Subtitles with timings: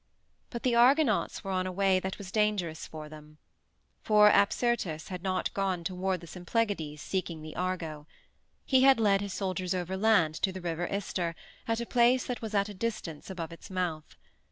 [0.49, 3.37] But the Argonauts were on a way that was dangerous for them.
[4.01, 8.07] For Apsyrtus had not gone toward the Symplegades seeking the Argo.
[8.65, 11.35] He had led his soldiers overland to the River Ister
[11.67, 14.15] at a place that was at a distance above its mouth.